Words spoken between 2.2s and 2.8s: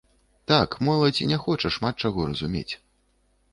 разумець.